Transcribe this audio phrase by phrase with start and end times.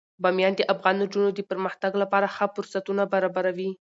[0.23, 3.71] بامیان د افغان نجونو د پرمختګ لپاره ښه فرصتونه برابروي.